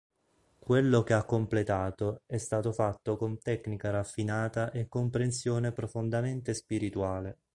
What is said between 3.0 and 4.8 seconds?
con tecnica raffinata